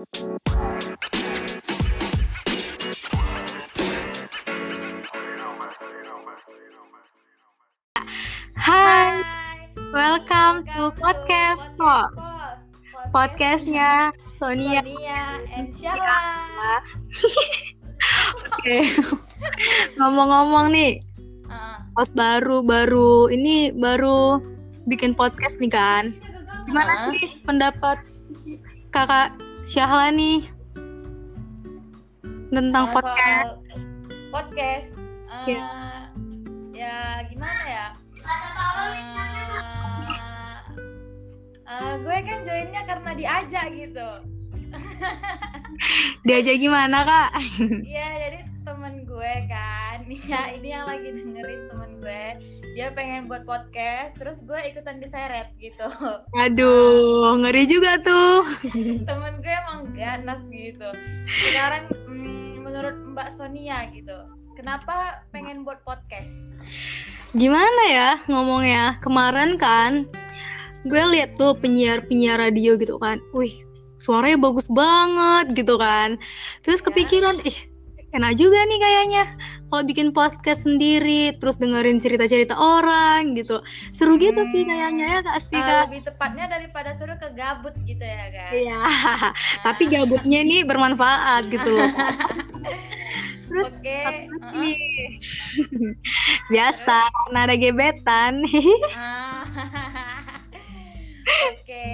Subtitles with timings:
[0.00, 0.08] Hai,
[9.92, 12.40] welcome to podcast Pos.
[13.12, 14.80] Podcastnya Sonia.
[14.80, 16.24] Sonia and Syahla.
[18.56, 18.88] Oke,
[20.00, 21.04] ngomong-ngomong nih.
[21.92, 24.40] Pos baru baru ini baru
[24.88, 26.16] bikin podcast nih kan.
[26.64, 28.00] Gimana sih pendapat
[28.96, 29.36] kakak
[29.70, 30.50] Syahla nih
[32.50, 33.46] tentang Ah, podcast?
[33.46, 33.48] soal
[34.34, 34.88] podcast.
[35.30, 35.62] Ah, Iya.
[36.74, 36.96] Ya
[37.30, 37.86] gimana ya?
[38.26, 38.90] Ah,
[41.70, 44.08] ah, gue kan joinnya karena diajak gitu.
[46.26, 47.30] Diajak gimana kak?
[47.80, 49.98] Iya, jadi temen gue kan,
[50.30, 52.24] ya ini yang lagi dengerin temen gue,
[52.70, 55.90] dia pengen buat podcast, terus gue ikutan diseret gitu.
[56.38, 58.46] Aduh, ngeri juga tuh.
[59.08, 60.88] temen gue emang ganas gitu.
[61.50, 64.14] Sekarang mm, menurut Mbak Sonia gitu,
[64.54, 66.54] kenapa pengen buat podcast?
[67.34, 69.02] Gimana ya ngomongnya?
[69.02, 70.06] Kemarin kan
[70.86, 73.18] gue liat tuh penyiar-penyiar radio gitu kan.
[73.34, 73.52] Wih,
[73.98, 76.16] suaranya bagus banget gitu kan.
[76.62, 76.86] Terus Ya.
[76.86, 77.69] kepikiran, ih
[78.10, 79.24] enak juga nih kayaknya
[79.70, 83.62] kalau bikin podcast sendiri, terus dengerin cerita-cerita orang gitu.
[83.90, 84.70] Seru gitu sih Hmm.
[84.70, 85.86] kayaknya ya kak sih kak.
[85.86, 88.50] lebih tepatnya daripada seru ke gabut gitu ya kan?
[88.50, 88.82] Iya,
[89.62, 91.86] tapi gabutnya nih bermanfaat gitu loh.
[93.50, 94.54] Terus lagi heeh.
[94.58, 94.78] nih.
[96.52, 98.34] biasa karena ada gebetan.
[98.94, 99.46] Ah.
[101.54, 101.86] Oke,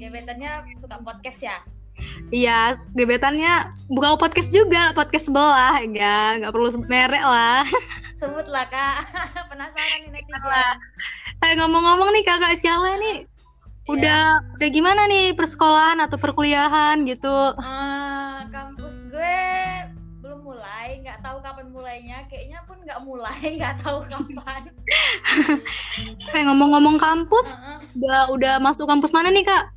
[0.00, 1.56] gebetannya suka podcast ya?
[2.32, 7.60] Iya, gebetannya buka podcast juga, podcast bawah, enggak, enggak perlu merek lah.
[8.16, 9.04] Sebutlah kak,
[9.52, 10.76] penasaran nih netizen.
[11.44, 13.28] Eh ngomong-ngomong nih kakak Siala nih,
[13.84, 17.52] udah udah gimana nih persekolahan atau perkuliahan gitu?
[17.52, 19.38] Eh, kampus gue
[20.24, 22.24] belum mulai, nggak tahu kapan mulainya.
[22.32, 24.62] Kayaknya pun nggak mulai, nggak tahu kapan.
[26.32, 27.78] Eh ngomong-ngomong kampus, Heeh.
[28.00, 29.68] udah udah masuk kampus mana nih kak?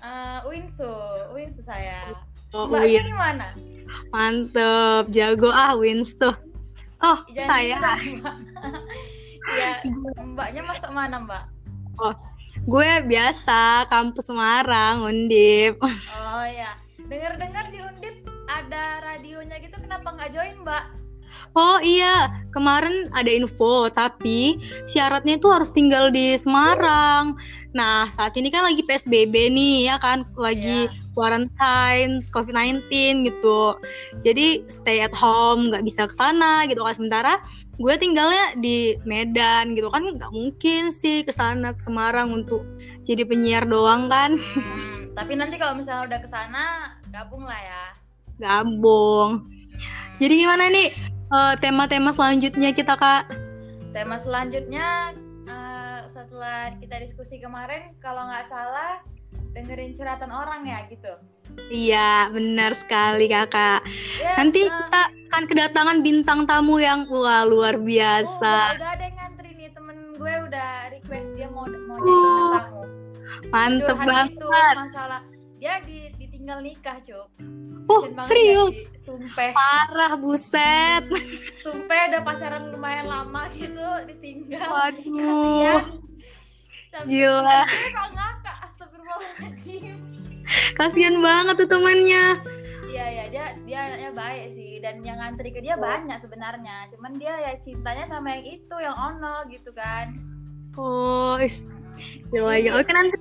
[0.00, 0.88] Eh, Winsu,
[1.32, 2.14] Winsu saya.
[2.50, 3.10] Oh, Mbaknya Win.
[3.10, 3.46] di mana?
[4.10, 6.34] Mantep, jago ah Wins tuh.
[7.00, 7.78] Oh, Jangan saya.
[9.40, 9.82] Iya,
[10.20, 11.48] mbaknya masuk mana mbak?
[12.68, 15.80] Gue biasa kampus Semarang, Undip.
[15.80, 16.76] Oh ya,
[17.08, 20.84] dengar-dengar di Undip ada radionya gitu, kenapa nggak join mbak?
[21.50, 27.34] Oh iya, kemarin ada info, tapi syaratnya itu harus tinggal di Semarang.
[27.74, 30.26] Nah, saat ini kan lagi PSBB nih, ya kan?
[30.38, 31.10] Lagi Iya.
[31.14, 32.86] quarantine, COVID-19
[33.26, 33.74] gitu.
[34.22, 36.94] Jadi stay at home, nggak bisa ke sana gitu kan.
[36.94, 37.38] Sementara
[37.78, 42.62] gue tinggalnya di Medan gitu kan, nggak mungkin sih ke sana ke Semarang untuk
[43.02, 44.38] jadi penyiar doang kan.
[44.38, 47.84] Hmm, tapi nanti kalau misalnya udah ke sana, gabung lah ya.
[48.38, 49.50] Gabung.
[50.20, 50.88] Jadi gimana nih
[51.30, 53.30] eh, tema-tema selanjutnya kita kak?
[53.94, 55.14] Tema selanjutnya
[55.46, 59.02] eh, setelah kita diskusi kemarin, kalau nggak salah
[59.50, 61.12] dengerin curhatan orang ya gitu.
[61.70, 63.82] Iya, benar sekali kakak.
[64.22, 68.74] Ya, Nanti eh, kita akan kedatangan bintang tamu yang wah luar oh, biasa.
[68.74, 72.54] udah, udah ada yang ngantri nih temen gue udah request dia mau mau jadi bintang
[72.54, 72.82] tamu.
[73.50, 74.30] Mantep Curhat banget.
[74.30, 74.46] itu
[74.78, 75.20] masalah
[75.60, 75.98] dia di,
[76.40, 77.26] ditinggal nikah cuk.
[77.84, 78.76] Uh, Kasian banget serius?
[78.80, 81.04] ya, Sumpah, Parah buset.
[81.60, 84.64] sumpah udah pacaran lumayan lama gitu ditinggal.
[84.64, 85.04] Waduh.
[85.04, 85.84] Kasian.
[86.90, 87.60] Tapi Gila.
[87.68, 89.96] gue kok ngakak astagfirullahaladzim.
[90.80, 92.24] Kasian banget tuh temannya.
[92.88, 96.88] Iya ya dia dia anaknya baik sih dan yang ngantri ke dia banyak sebenarnya.
[96.96, 100.16] Cuman dia ya cintanya sama yang itu yang ono gitu kan.
[100.80, 101.76] Oh, is.
[102.32, 102.80] Gila, gila.
[102.80, 103.18] Oke nanti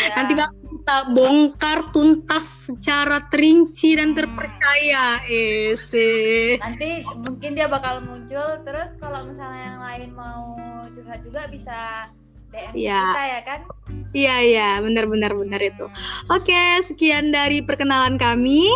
[0.00, 0.14] Iya.
[0.16, 4.18] nanti bakal kita bongkar tuntas secara terinci dan Hmm.
[4.18, 5.20] terpercaya.
[5.26, 6.56] Eh, sih.
[6.56, 10.56] nanti mungkin dia bakal muncul terus kalau misalnya yang lain mau
[10.90, 12.00] curhat juga bisa
[12.50, 13.02] DM Iya.
[13.06, 13.60] kita ya kan.
[14.10, 15.86] Iya, iya, benar-benar benar itu.
[16.28, 18.66] Oke, sekian dari perkenalan kami.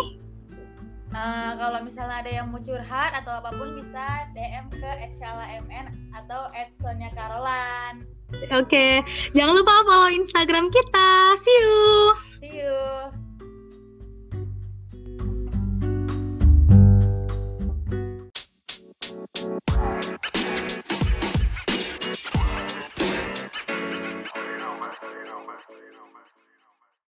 [1.11, 6.51] Eh, kalau misalnya ada yang mau curhat atau apa pun bisa DM ke @shala_mn atau
[6.75, 8.03] @sonya Carolan.
[8.51, 8.99] Oke,
[9.31, 10.94] jangan lupa follow Instagram kita.